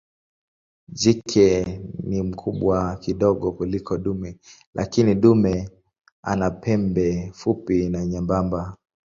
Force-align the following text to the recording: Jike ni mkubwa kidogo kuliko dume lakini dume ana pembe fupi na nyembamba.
Jike 0.87 1.79
ni 2.03 2.21
mkubwa 2.21 2.95
kidogo 2.95 3.51
kuliko 3.51 3.97
dume 3.97 4.37
lakini 4.75 5.15
dume 5.15 5.69
ana 6.23 6.51
pembe 6.51 7.31
fupi 7.35 7.89
na 7.89 8.05
nyembamba. 8.05 8.77